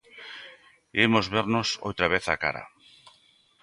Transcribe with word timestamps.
Imos 1.05 1.25
vernos 1.35 1.67
outra 1.87 2.07
vez 2.13 2.25
a 2.33 2.35
cara. 2.43 2.63